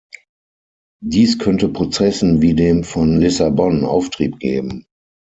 Dies 1.03 1.37
könnte 1.37 1.69
Prozessen 1.69 2.41
wie 2.41 2.55
dem 2.55 2.83
von 2.83 3.17
Lissabon 3.17 3.85
Auftrieb 3.85 4.39
geben. 4.39 4.87